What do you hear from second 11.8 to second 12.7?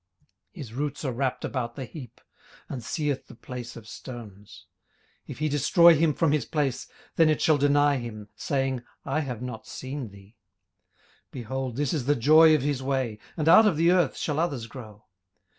is the joy of